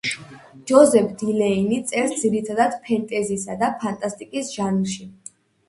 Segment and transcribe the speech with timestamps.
[0.69, 5.11] ჯოზეფ დილეინი წერს ძირითადად ფენტეზისა და ფანტასტიკის ჟანრში.